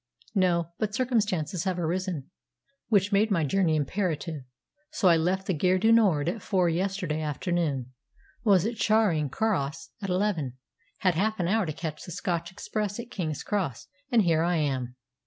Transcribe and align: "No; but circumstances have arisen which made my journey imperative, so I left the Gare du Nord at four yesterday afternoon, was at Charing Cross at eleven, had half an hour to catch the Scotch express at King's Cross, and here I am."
"No; 0.33 0.69
but 0.79 0.95
circumstances 0.95 1.65
have 1.65 1.77
arisen 1.77 2.31
which 2.89 3.11
made 3.11 3.29
my 3.29 3.43
journey 3.45 3.75
imperative, 3.75 4.41
so 4.89 5.07
I 5.09 5.15
left 5.15 5.45
the 5.45 5.53
Gare 5.53 5.77
du 5.77 5.91
Nord 5.91 6.27
at 6.27 6.41
four 6.41 6.69
yesterday 6.69 7.21
afternoon, 7.21 7.91
was 8.43 8.65
at 8.65 8.77
Charing 8.77 9.29
Cross 9.29 9.91
at 10.01 10.09
eleven, 10.09 10.57
had 11.01 11.13
half 11.13 11.39
an 11.39 11.47
hour 11.47 11.67
to 11.67 11.71
catch 11.73 12.03
the 12.03 12.11
Scotch 12.11 12.51
express 12.51 12.99
at 12.99 13.11
King's 13.11 13.43
Cross, 13.43 13.89
and 14.11 14.23
here 14.23 14.41
I 14.41 14.55
am." 14.55 14.95